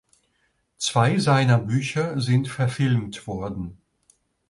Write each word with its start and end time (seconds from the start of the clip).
Zwei 0.79 1.19
seiner 1.19 1.59
Bücher 1.59 2.19
sind 2.19 2.47
verfilmt 2.47 3.27
worden. 3.27 3.77